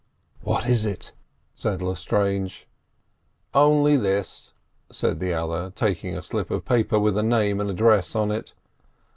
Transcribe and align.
"What 0.41 0.65
is 0.67 0.83
it?" 0.83 1.11
said 1.53 1.79
Lestrange. 1.79 2.65
"Only 3.53 3.97
this," 3.97 4.51
said 4.91 5.19
the 5.19 5.33
other, 5.33 5.69
taking 5.75 6.15
up 6.15 6.21
a 6.21 6.25
slip 6.25 6.49
of 6.49 6.65
paper 6.65 6.97
with 6.97 7.15
a 7.19 7.21
name 7.21 7.61
and 7.61 7.69
address 7.69 8.15
on 8.15 8.31
it. 8.31 8.53